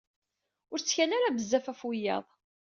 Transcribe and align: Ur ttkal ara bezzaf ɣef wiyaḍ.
Ur 0.71 0.79
ttkal 0.79 1.11
ara 1.17 1.35
bezzaf 1.35 1.65
ɣef 1.69 1.81
wiyaḍ. 1.87 2.25